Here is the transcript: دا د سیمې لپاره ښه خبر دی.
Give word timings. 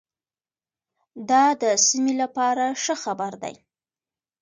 دا 1.29 1.43
د 1.61 1.63
سیمې 1.87 2.13
لپاره 2.21 2.65
ښه 2.81 2.95
خبر 3.03 3.31
دی. 3.43 3.55